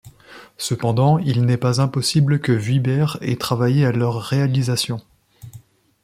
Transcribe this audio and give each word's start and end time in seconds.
Cependant, 0.57 1.19
il 1.19 1.45
n'est 1.45 1.57
pas 1.59 1.79
impossible 1.79 2.39
que 2.41 2.51
Vuibert 2.51 3.19
ait 3.21 3.35
travaillé 3.35 3.85
à 3.85 3.91
leur 3.91 4.19
réalisation. 4.19 4.99